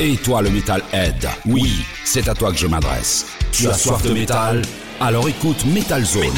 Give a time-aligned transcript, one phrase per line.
[0.00, 3.26] Et toi le Metalhead, oui, c'est à toi que je m'adresse.
[3.52, 4.60] Tu as soif de métal
[4.98, 6.34] Alors écoute Metal Zone.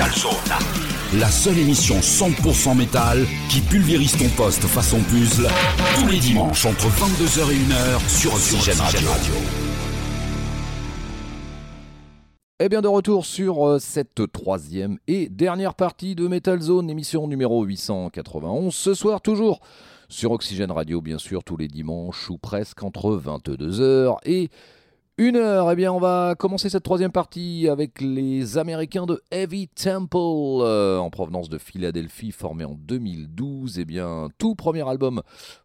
[1.18, 5.48] La seule émission 100% métal qui pulvérise ton poste façon puzzle
[5.98, 9.08] tous les dimanches entre 22h et 1h sur Oxygène Radio.
[12.60, 17.26] Et bien de retour sur euh, cette troisième et dernière partie de Metal Zone, émission
[17.26, 18.74] numéro 891.
[18.74, 19.60] Ce soir toujours
[20.08, 24.50] sur Oxygène Radio, bien sûr, tous les dimanches ou presque entre 22h et
[25.18, 25.72] 1h.
[25.72, 30.98] Eh bien, on va commencer cette troisième partie avec les Américains de Heavy Temple, euh,
[30.98, 33.78] en provenance de Philadelphie, formé en 2012.
[33.78, 35.22] Eh bien, tout premier album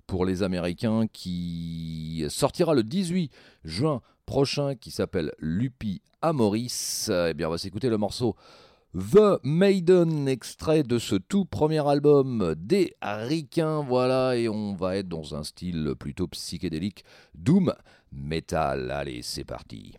[0.08, 3.32] pour les Américains qui sortira le 18
[3.64, 7.10] juin prochain, qui s'appelle Lupi Amoris.
[7.12, 8.36] Eh bien, on va s'écouter le morceau
[8.94, 15.08] The Maiden, extrait de ce tout premier album des Ricains, voilà, et on va être
[15.08, 17.74] dans un style plutôt psychédélique, doom
[18.12, 18.92] metal.
[18.92, 19.94] Allez, c'est parti.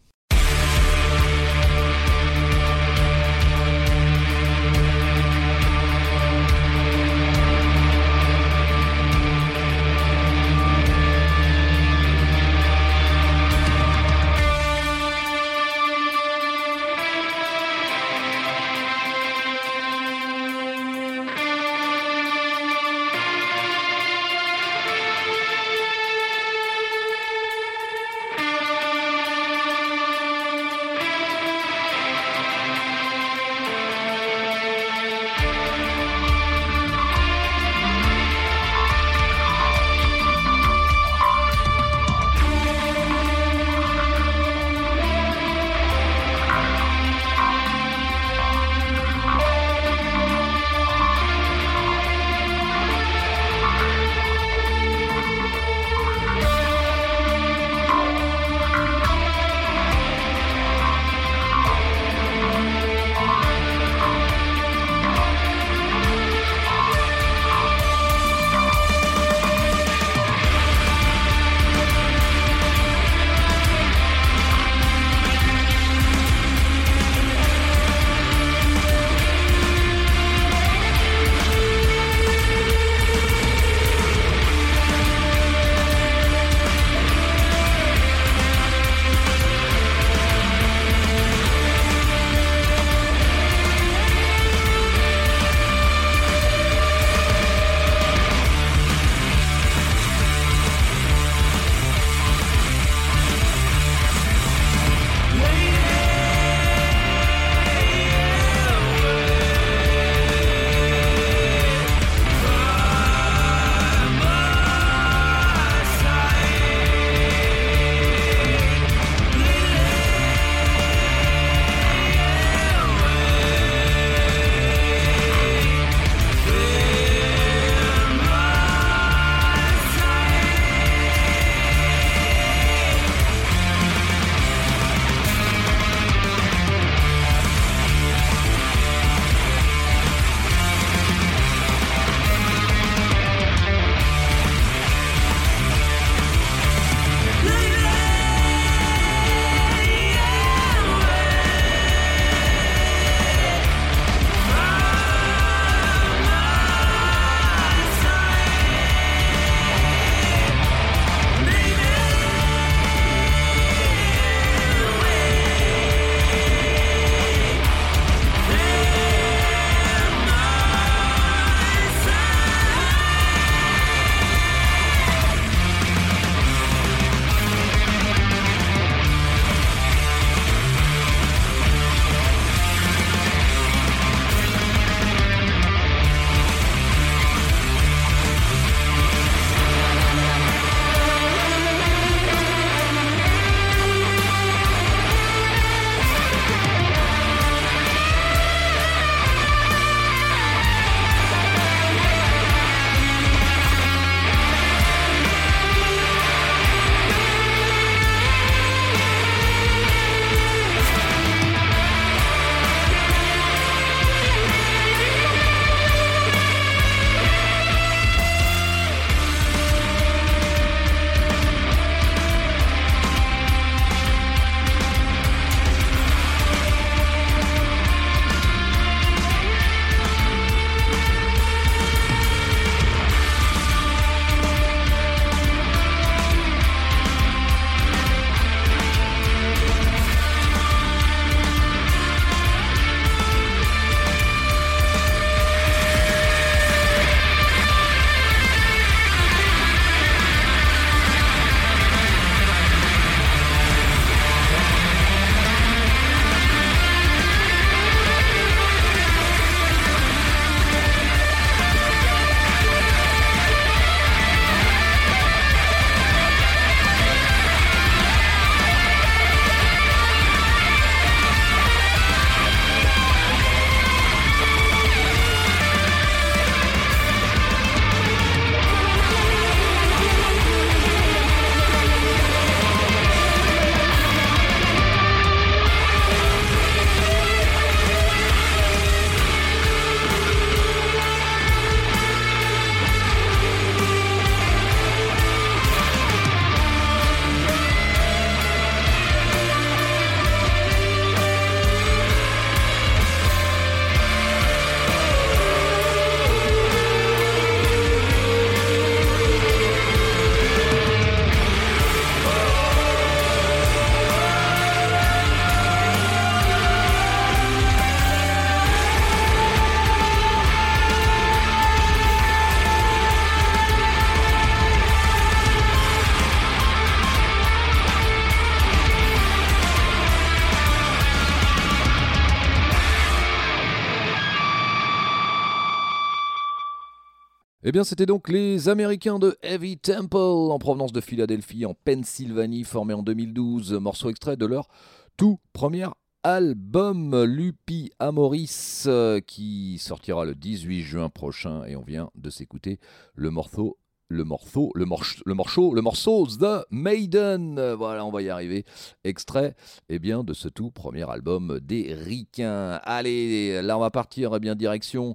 [337.72, 342.64] Eh bien, c'était donc les Américains de Heavy Temple, en provenance de Philadelphie, en Pennsylvanie,
[342.64, 344.68] formés en 2012, morceau extrait de leur
[345.16, 345.86] tout premier
[346.22, 347.24] album.
[347.24, 348.86] Lupi Amoris,
[349.26, 352.78] qui sortira le 18 juin prochain, et on vient de s'écouter
[353.14, 353.78] le morceau
[354.12, 357.72] le morceau, le, morceau, le morceau The Maiden.
[357.72, 358.64] Voilà, on va y arriver.
[359.04, 359.54] Extrait,
[359.88, 362.80] eh bien, de ce tout premier album des Ricains.
[362.84, 365.14] Allez, là, on va partir, eh bien, direction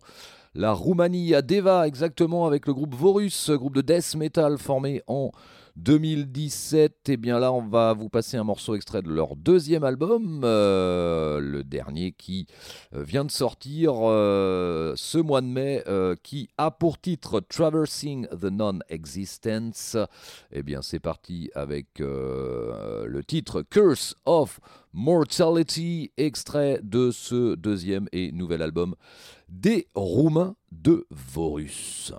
[0.55, 5.31] la Roumanie, à Deva exactement, avec le groupe Vorus, groupe de death metal formé en
[5.77, 7.09] 2017.
[7.09, 10.41] Et eh bien là, on va vous passer un morceau extrait de leur deuxième album,
[10.43, 12.47] euh, le dernier qui
[12.93, 15.83] euh, vient de sortir euh, ce mois de mai,
[16.23, 19.95] qui a pour titre Traversing the Non-Existence.
[20.51, 24.59] Et eh bien, c'est parti avec le titre Curse of
[24.93, 28.95] Mortality, extrait de ce deuxième et nouvel album
[29.49, 32.13] des Roumains de Vorus.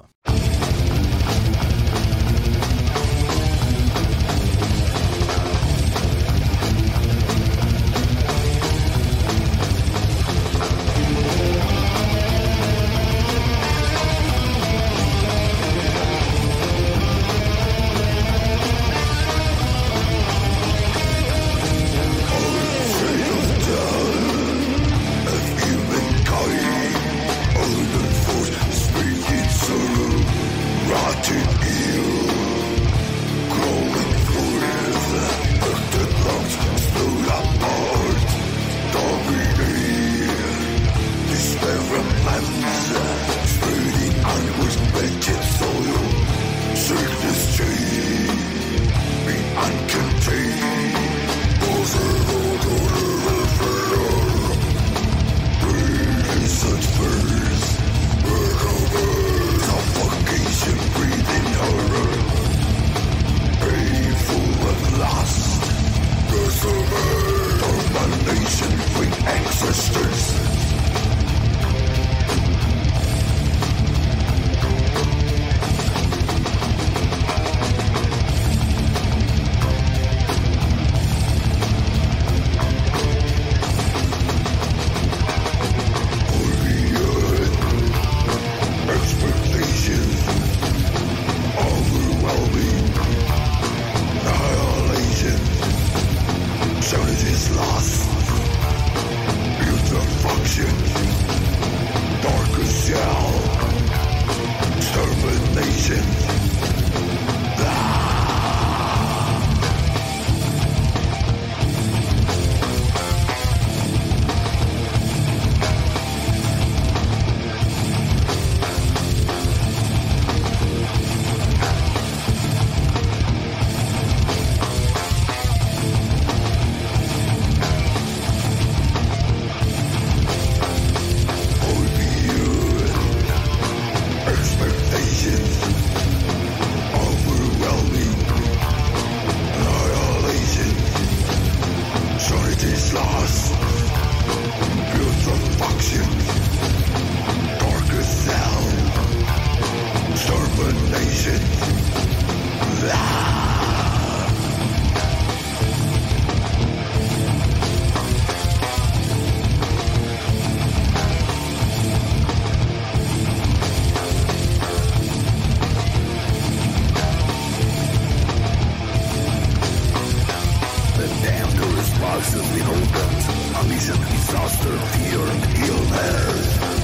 [174.19, 175.21] disaster, fear,
[175.69, 176.78] ill health.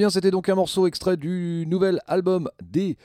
[0.00, 2.96] Bien, c'était donc un morceau extrait du nouvel album des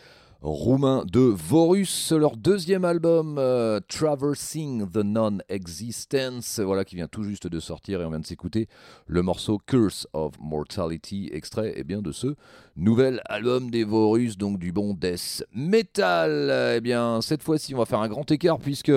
[0.42, 7.48] roumains de Vorus, leur deuxième album euh, Traversing the Non-Existence, voilà qui vient tout juste
[7.48, 8.70] de sortir et on vient de s'écouter
[9.08, 12.36] le morceau Curse of Mortality, extrait eh bien, de ce
[12.78, 16.78] nouvel album des Vorus, donc du bon death metal.
[16.78, 18.94] Eh bien, cette fois-ci, on va faire un grand écart puisque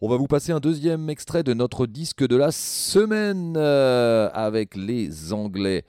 [0.00, 4.76] on va vous passer un deuxième extrait de notre disque de la semaine euh, avec
[4.76, 5.84] les Anglais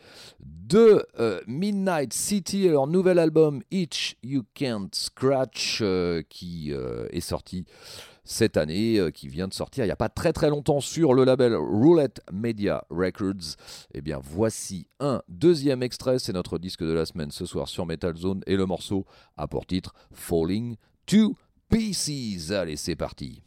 [0.67, 7.65] de euh, Midnight City, leur nouvel album Each You Can't Scratch euh, qui est sorti
[8.25, 11.23] cette année, qui vient de sortir il n'y a pas très très longtemps sur le
[11.23, 13.55] label Roulette Media Records.
[13.93, 17.85] Eh bien voici un deuxième extrait, c'est notre disque de la semaine ce soir sur
[17.85, 19.05] Metal Zone et le morceau
[19.37, 21.37] a pour titre Falling to
[21.69, 22.51] Pieces.
[22.51, 23.46] Allez c'est parti.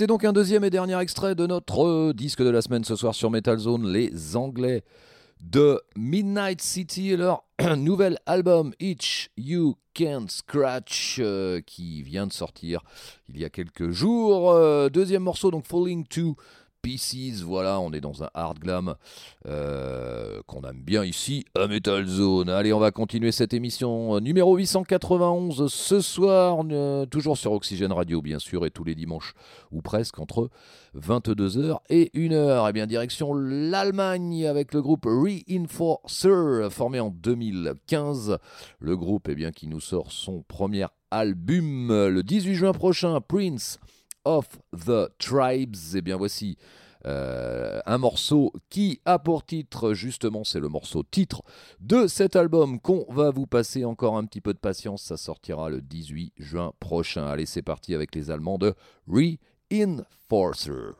[0.00, 2.96] C'était donc un deuxième et dernier extrait de notre euh, disque de la semaine ce
[2.96, 4.82] soir sur Metal Zone, les Anglais
[5.42, 7.44] de Midnight City et leur
[7.76, 12.80] nouvel album Each You Can't Scratch euh, qui vient de sortir
[13.28, 14.52] il y a quelques jours.
[14.52, 16.34] Euh, deuxième morceau donc Falling to
[16.82, 17.42] Pieces.
[17.42, 18.94] Voilà, on est dans un hard glam
[19.46, 22.48] euh, qu'on aime bien ici à Metal Zone.
[22.48, 27.92] Allez, on va continuer cette émission euh, numéro 891 ce soir, euh, toujours sur Oxygène
[27.92, 29.34] Radio, bien sûr, et tous les dimanches
[29.70, 30.50] ou presque entre
[30.96, 32.68] 22h et 1h.
[32.68, 38.38] Et bien, direction l'Allemagne avec le groupe Reinforcer, formé en 2015.
[38.78, 43.78] Le groupe eh bien, qui nous sort son premier album le 18 juin prochain, Prince
[44.24, 45.94] of the Tribes.
[45.94, 46.56] Et eh bien voici
[47.06, 51.42] euh, un morceau qui a pour titre, justement, c'est le morceau titre
[51.80, 55.02] de cet album qu'on va vous passer encore un petit peu de patience.
[55.02, 57.26] Ça sortira le 18 juin prochain.
[57.26, 58.74] Allez, c'est parti avec les Allemands de
[59.08, 60.92] Reinforcer.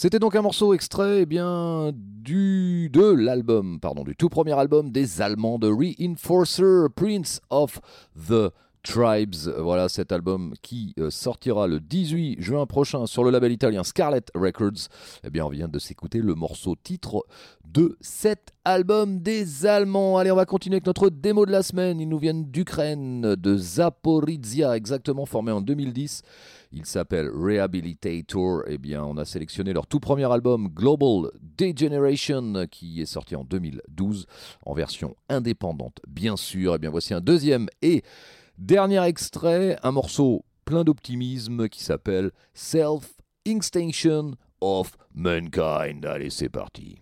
[0.00, 4.90] C'était donc un morceau extrait eh bien, du, de l'album, pardon, du tout premier album
[4.90, 7.82] des Allemands de Reinforcer, Prince of
[8.16, 8.50] the
[8.82, 9.52] Tribes.
[9.58, 14.24] Voilà cet album qui euh, sortira le 18 juin prochain sur le label italien Scarlet
[14.34, 14.88] Records.
[15.22, 17.26] Eh bien, on vient de s'écouter le morceau titre
[17.66, 20.16] de cet album des Allemands.
[20.16, 22.00] Allez, on va continuer avec notre démo de la semaine.
[22.00, 26.22] Ils nous viennent d'Ukraine, de Zaporizhia, exactement formé en 2010.
[26.72, 28.62] Il s'appelle Rehabilitator.
[28.68, 33.42] Eh bien, on a sélectionné leur tout premier album Global Degeneration qui est sorti en
[33.44, 34.26] 2012
[34.64, 36.76] en version indépendante, bien sûr.
[36.76, 38.04] Eh bien, voici un deuxième et
[38.56, 46.04] dernier extrait, un morceau plein d'optimisme qui s'appelle Self Extinction of Mankind.
[46.06, 46.98] Allez, c'est parti.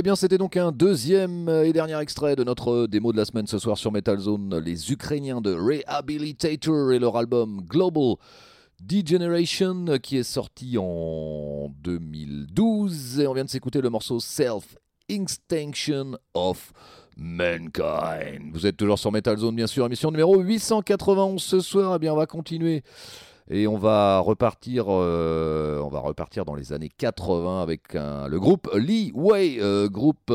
[0.00, 3.46] Eh bien, c'était donc un deuxième et dernier extrait de notre démo de la semaine
[3.46, 4.58] ce soir sur Metal Zone.
[4.64, 8.14] Les Ukrainiens de Rehabilitator et leur album Global
[8.80, 13.20] Degeneration qui est sorti en 2012.
[13.20, 14.78] Et on vient de s'écouter le morceau Self
[15.10, 16.72] Extinction of
[17.18, 18.54] Mankind.
[18.54, 21.96] Vous êtes toujours sur Metal Zone, bien sûr, émission numéro 891 ce soir.
[21.96, 22.84] Eh bien, on va continuer
[23.50, 28.70] et on va repartir, euh, on va repartir dans les années 80 avec le groupe
[28.74, 30.32] Lee Way, euh, groupe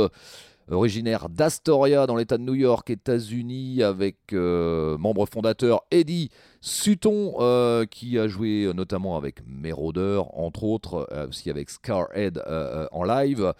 [0.69, 8.19] originaire d'Astoria dans l'État de New York, États-Unis, avec euh, membre fondateur Eddie Sutton, qui
[8.19, 12.43] a joué notamment avec Meroder, entre autres, aussi avec Scarhead
[12.91, 13.53] en live.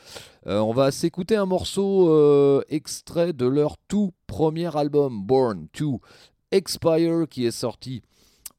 [0.48, 6.02] on va s'écouter un morceau extrait de leur tout premier album, Born to
[6.52, 8.02] Expire, qui est sorti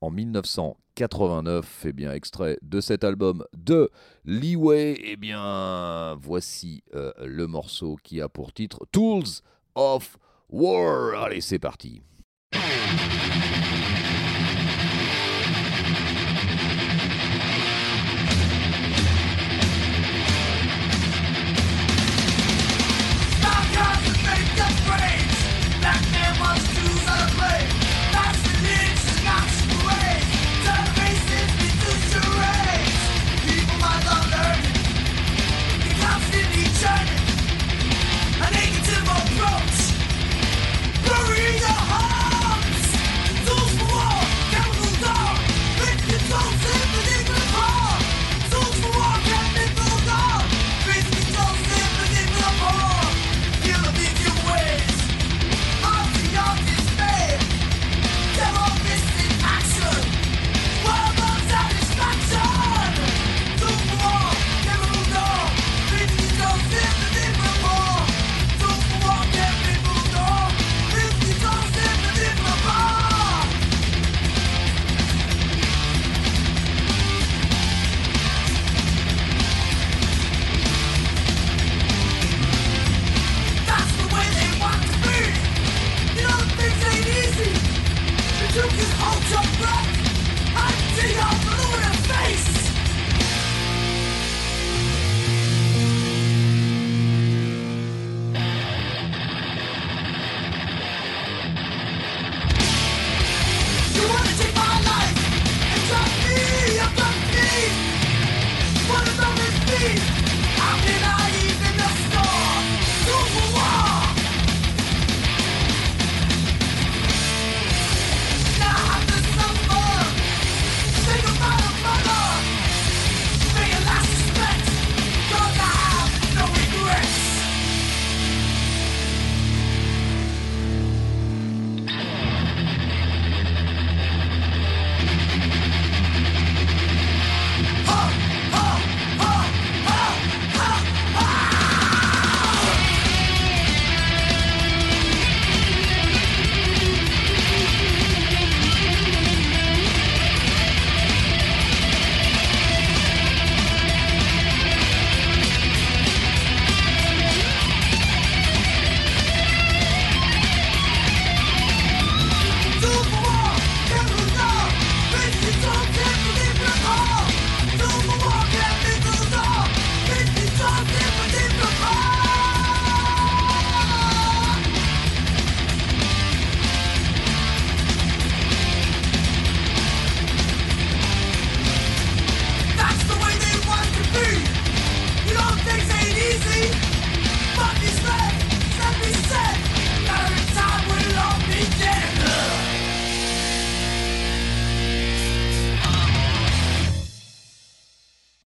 [0.00, 1.87] en 1989.
[1.87, 3.90] Et bien, extrait de cet album de
[4.24, 4.92] Leeway.
[4.92, 9.42] Et eh bien, voici euh, le morceau qui a pour titre Tools
[9.74, 11.22] of War.
[11.22, 12.02] Allez, c'est parti.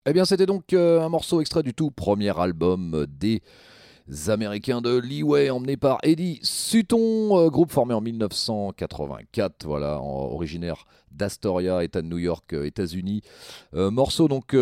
[0.08, 3.42] Eh bien, c'était donc euh, un morceau extrait du tout premier album des
[4.28, 11.84] Américains de Leeway, emmené par Eddie Sutton, euh, groupe formé en 1984, voilà, originaire d'Astoria,
[11.84, 13.24] État de New York, euh, États-Unis.
[13.74, 14.54] morceau donc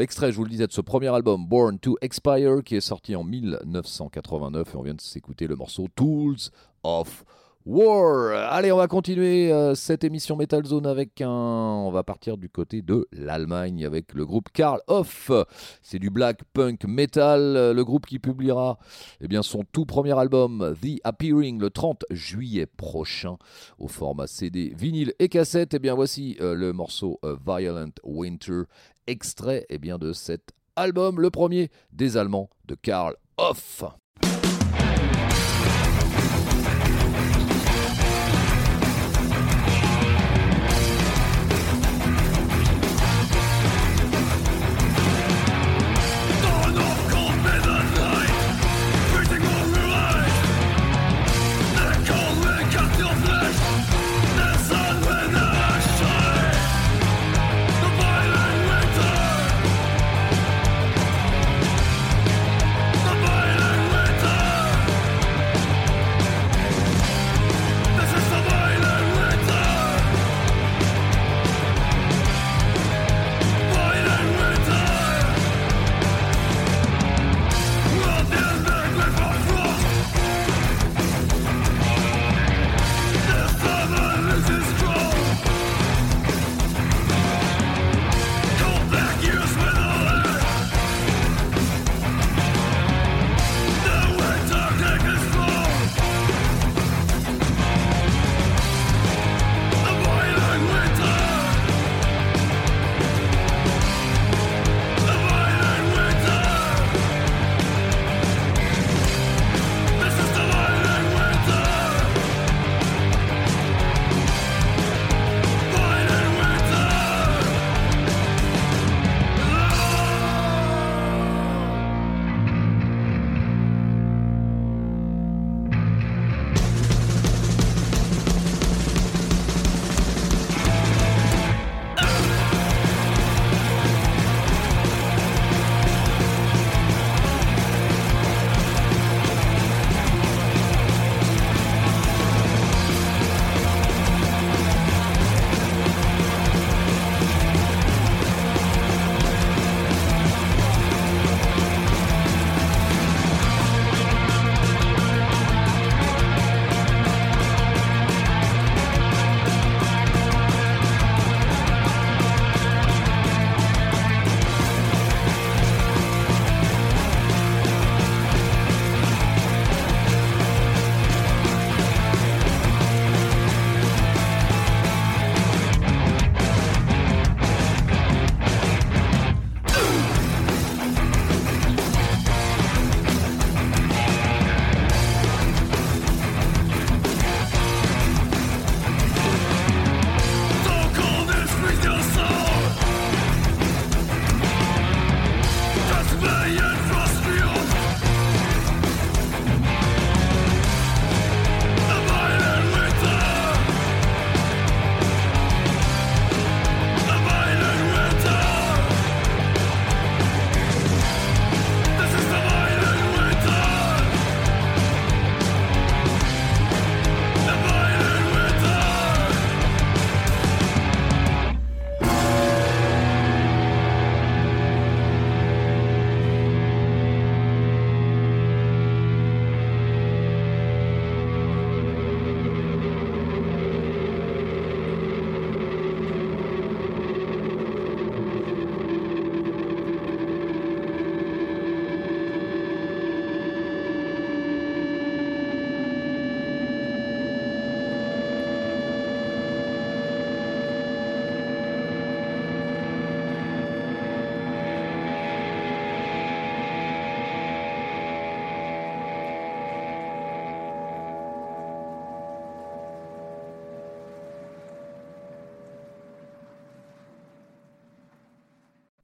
[0.00, 3.14] extrait, je vous le disais, de ce premier album, Born to Expire, qui est sorti
[3.14, 6.48] en 1989, et on vient de s'écouter le morceau Tools
[6.84, 7.26] of
[7.66, 8.52] War.
[8.52, 11.28] Allez, on va continuer euh, cette émission Metal Zone avec un.
[11.28, 15.30] On va partir du côté de l'Allemagne avec le groupe Karl Hoff.
[15.82, 17.72] C'est du black punk metal.
[17.74, 18.78] Le groupe qui publiera
[19.20, 23.36] eh bien, son tout premier album The Appearing le 30 juillet prochain
[23.78, 25.74] au format CD, vinyle et cassette.
[25.74, 28.62] Et eh bien, voici euh, le morceau euh, Violent Winter,
[29.06, 33.84] extrait eh bien, de cet album, le premier des Allemands de Karl Hoff.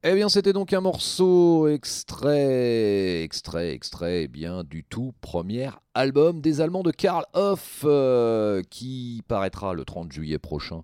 [0.09, 6.39] Eh bien, c'était donc un morceau extrait, extrait, extrait, eh bien, du tout premier album
[6.39, 10.83] des Allemands de Karl Hoff, euh, qui paraîtra le 30 juillet prochain.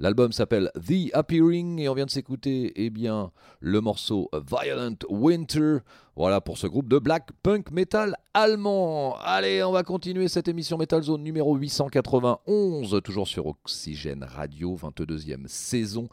[0.00, 5.76] L'album s'appelle The Appearing et on vient de s'écouter, eh bien, le morceau Violent Winter.
[6.16, 9.16] Voilà pour ce groupe de black punk metal allemand.
[9.18, 15.48] Allez, on va continuer cette émission Metal Zone numéro 891, toujours sur Oxygène Radio, 22e
[15.48, 16.08] saison.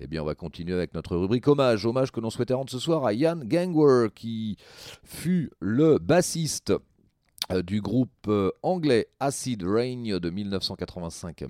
[0.00, 1.86] Eh bien, on va continuer avec notre rubrique hommage.
[1.86, 4.56] Hommage que l'on souhaitait rendre ce soir à Jan Gangwer, qui
[5.04, 6.72] fut le bassiste
[7.52, 11.46] euh, du groupe euh, anglais Acid Rain de 1985 à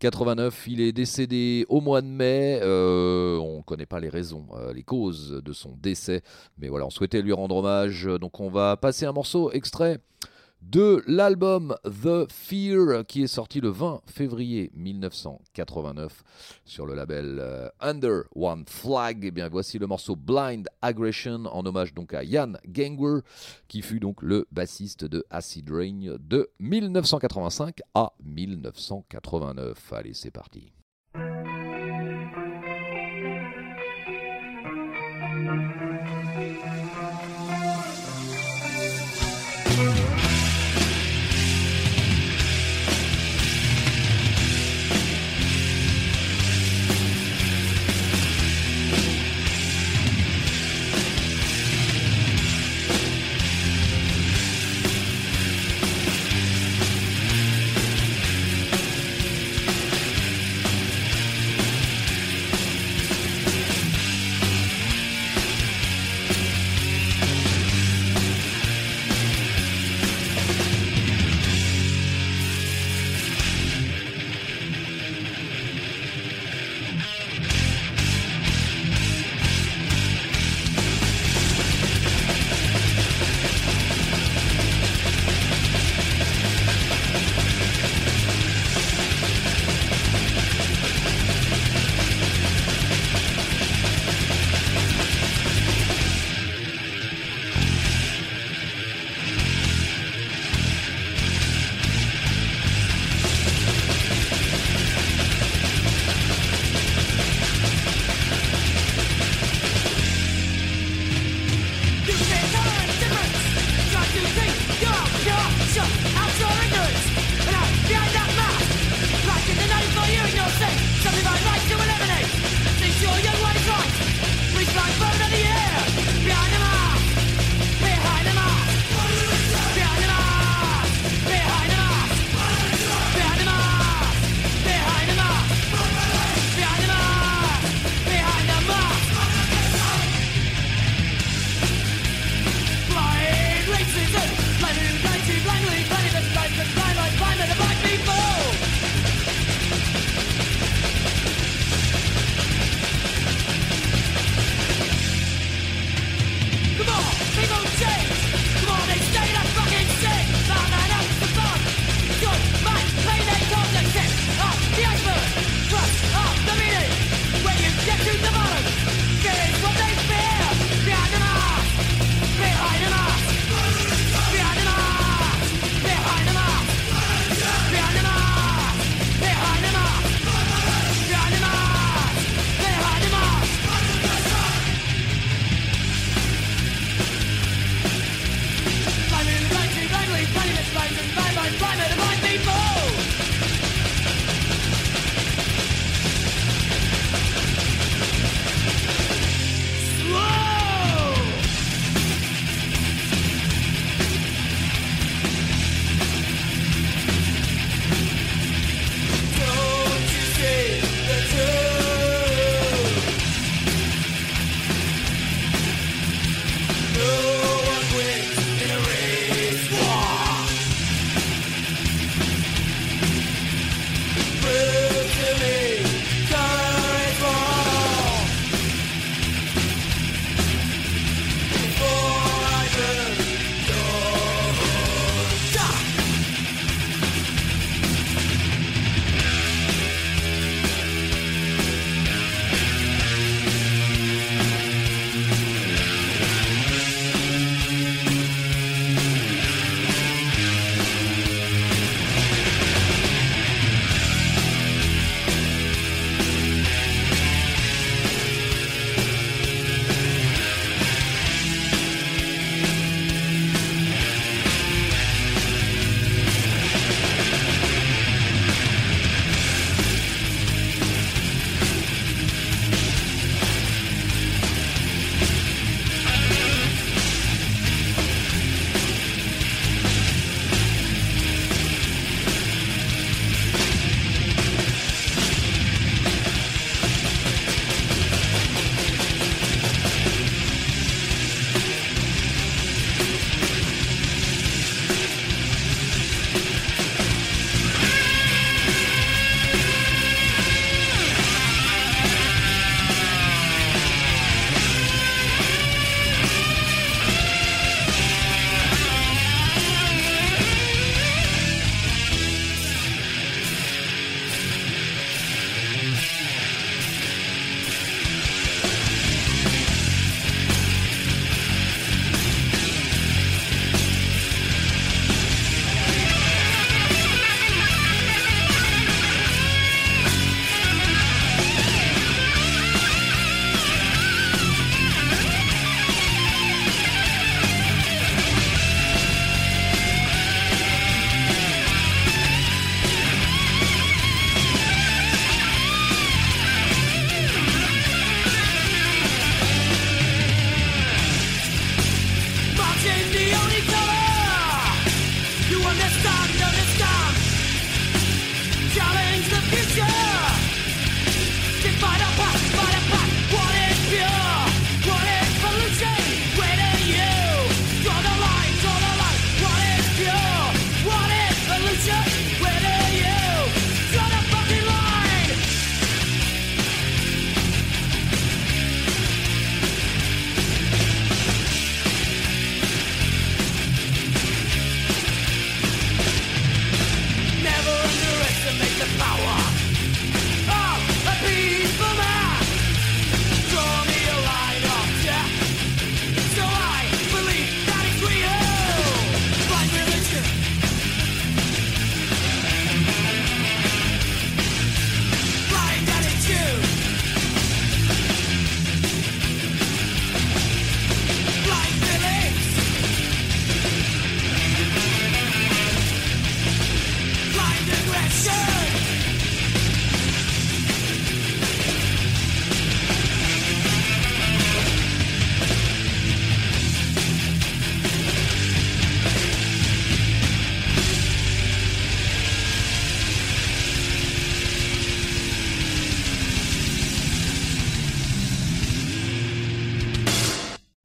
[0.00, 0.66] 1989.
[0.68, 2.58] Il est décédé au mois de mai.
[2.62, 6.22] Euh, on ne connaît pas les raisons, les causes de son décès.
[6.58, 8.04] Mais voilà, on souhaitait lui rendre hommage.
[8.20, 10.00] Donc on va passer un morceau extrait
[10.62, 16.22] de l'album The Fear qui est sorti le 20 février 1989
[16.64, 19.24] sur le label euh, Under One Flag.
[19.24, 23.20] Et eh bien voici le morceau Blind Aggression en hommage donc à Ian Gangwer
[23.68, 29.92] qui fut donc le bassiste de Acid Rain de 1985 à 1989.
[29.92, 30.72] Allez, c'est parti.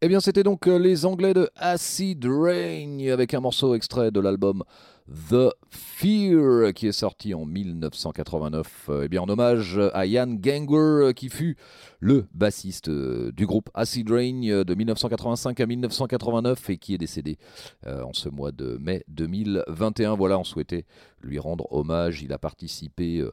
[0.05, 4.19] Eh bien, c'était donc euh, les Anglais de Acid Rain avec un morceau extrait de
[4.19, 4.63] l'album
[5.07, 8.89] The Fear qui est sorti en 1989.
[9.03, 11.57] Eh bien, en hommage à Ian Gangwer qui fut
[11.99, 17.37] le bassiste euh, du groupe Acid Rain de 1985 à 1989 et qui est décédé
[17.85, 20.15] euh, en ce mois de mai 2021.
[20.15, 20.85] Voilà, on souhaitait
[21.21, 22.23] lui rendre hommage.
[22.23, 23.31] Il a participé euh,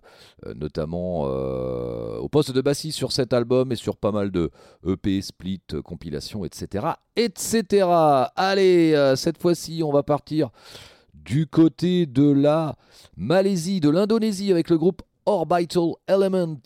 [0.55, 4.51] notamment au poste de bassiste sur cet album et sur pas mal de
[4.87, 6.87] EP, split, compilations, etc.
[7.17, 7.87] etc.
[8.37, 10.51] Allez, cette fois-ci, on va partir
[11.25, 12.77] du côté de la
[13.17, 16.61] Malaisie, de l'Indonésie avec le groupe Orbital Element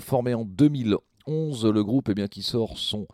[0.00, 3.06] formé en 2011 11, le groupe eh bien, qui sort son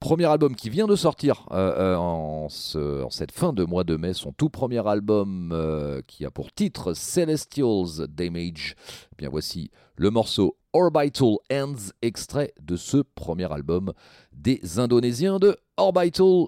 [0.00, 4.12] premier album qui vient de sortir euh, euh, en, cette fin de mois de mai,
[4.12, 8.74] son tout premier album euh, qui a pour titre Celestials Damage.
[9.12, 13.92] Eh bien voici le morceau Orbital Ends, extrait de ce premier album
[14.32, 16.46] des Indonésiens de Orbital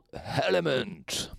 [0.49, 1.31] Element.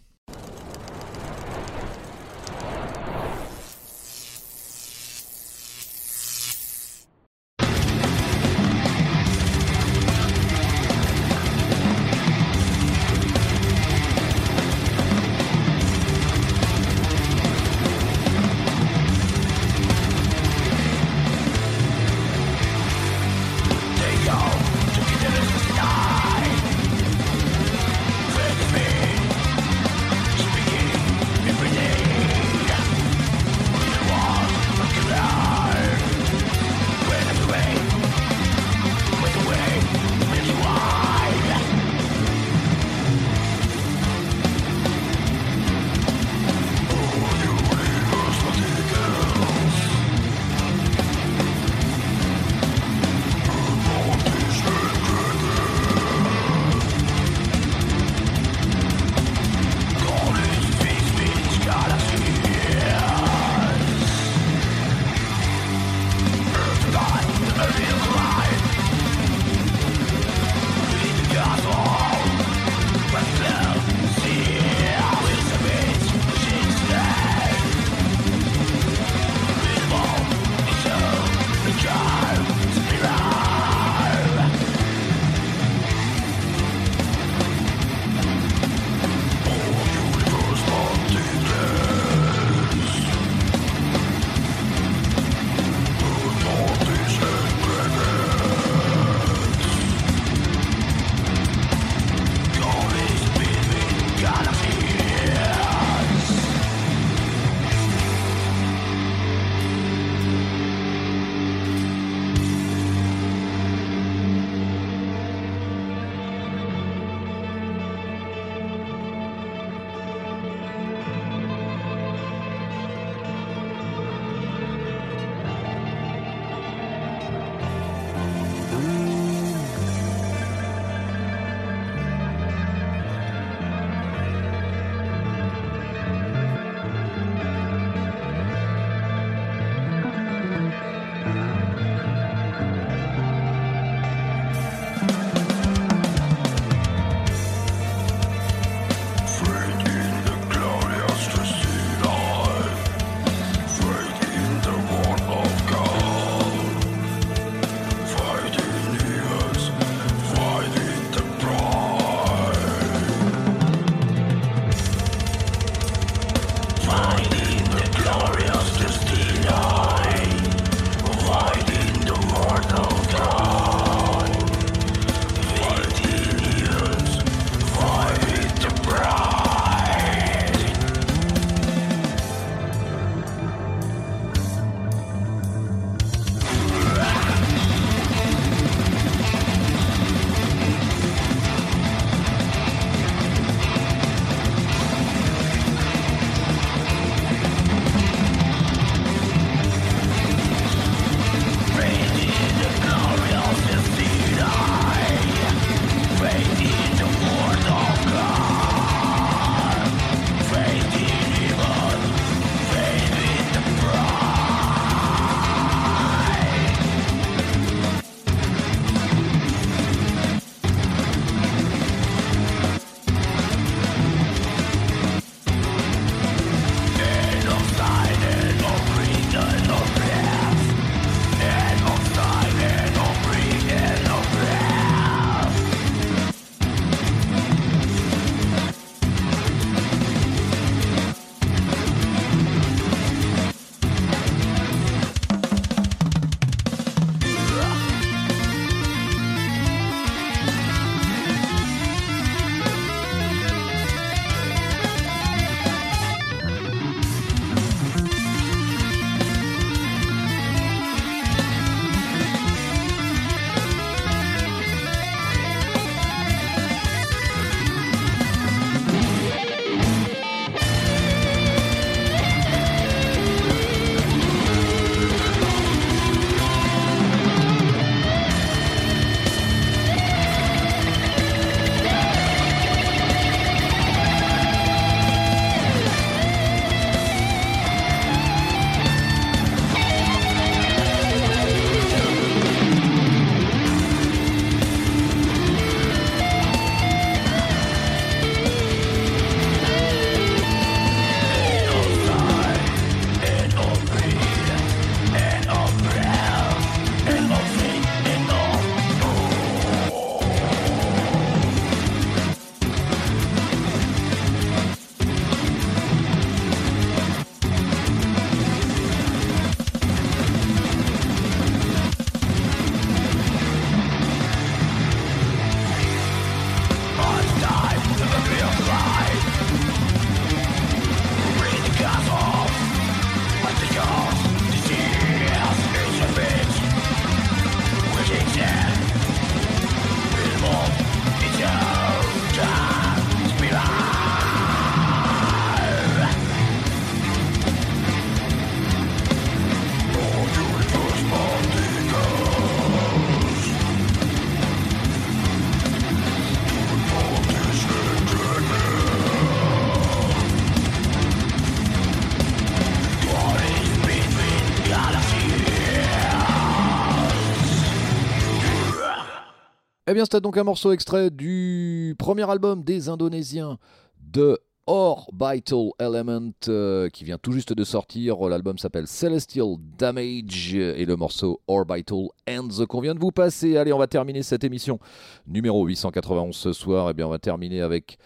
[369.99, 373.57] Bien, c'était donc un morceau extrait du premier album des Indonésiens
[373.99, 378.17] de Orbital Element euh, qui vient tout juste de sortir.
[378.29, 383.57] L'album s'appelle Celestial Damage et le morceau Orbital Ends qu'on vient de vous passer.
[383.57, 384.79] Allez, on va terminer cette émission
[385.27, 386.91] numéro 891 ce soir.
[386.91, 387.97] Eh bien, on va terminer avec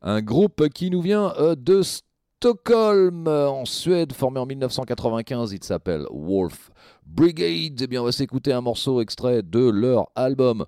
[0.00, 5.52] un groupe qui nous vient euh, de Stockholm en Suède, formé en 1995.
[5.52, 6.70] Il s'appelle Wolf
[7.04, 7.82] Brigade.
[7.82, 10.64] Eh bien, on va s'écouter un morceau extrait de leur album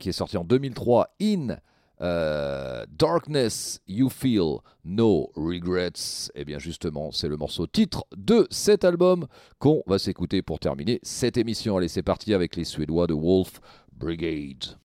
[0.00, 1.56] qui est sorti en 2003, In
[2.00, 6.28] euh, Darkness You Feel No Regrets.
[6.34, 9.26] Et eh bien justement, c'est le morceau titre de cet album
[9.58, 11.76] qu'on va s'écouter pour terminer cette émission.
[11.76, 13.60] Allez, c'est parti avec les Suédois de Wolf
[13.92, 14.76] Brigade.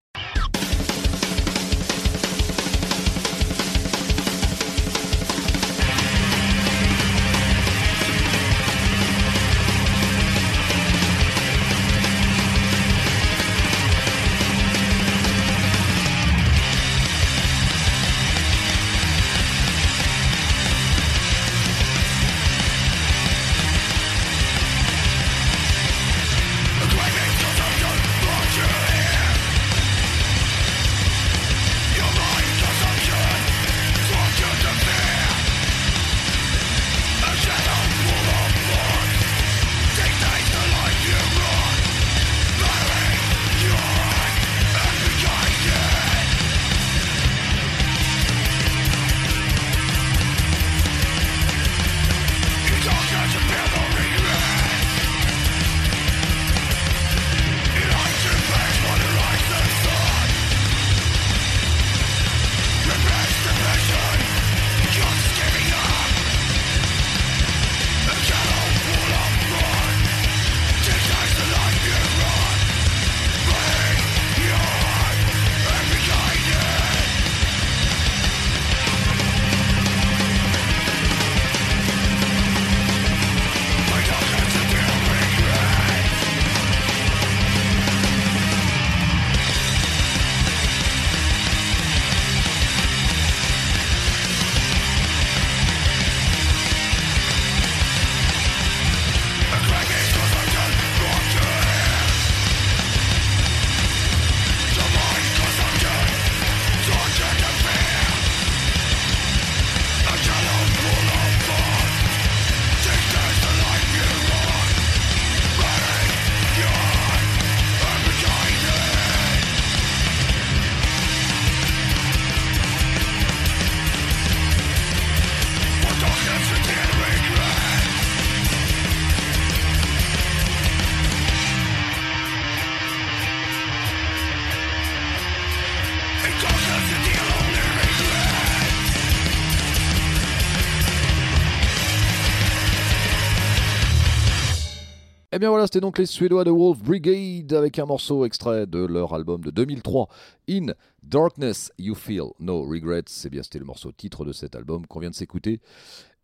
[145.39, 149.13] Bien voilà, c'était donc les Suédois de Wolf Brigade avec un morceau extrait de leur
[149.13, 150.07] album de 2003,
[150.49, 150.67] In
[151.01, 153.05] Darkness You Feel No Regrets.
[153.07, 155.59] C'est bien, c'était le morceau titre de cet album qu'on vient de s'écouter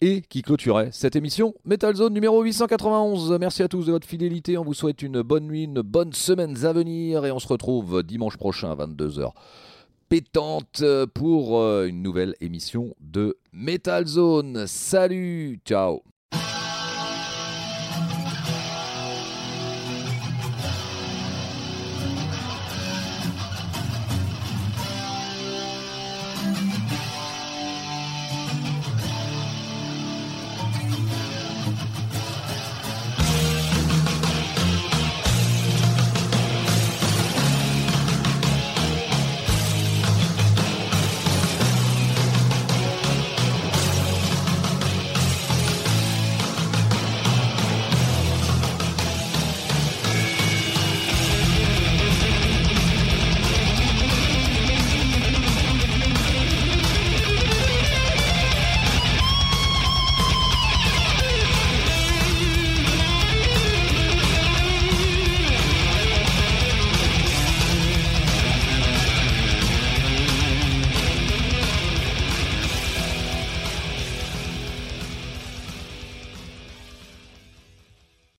[0.02, 3.38] et qui clôturait cette émission Metal Zone numéro 891.
[3.40, 4.58] Merci à tous de votre fidélité.
[4.58, 8.04] On vous souhaite une bonne nuit, une bonne semaine à venir et on se retrouve
[8.04, 9.32] dimanche prochain à 22h
[10.10, 10.84] pétante
[11.14, 14.66] pour euh, une nouvelle émission de Metal Zone.
[14.66, 16.02] Salut, ciao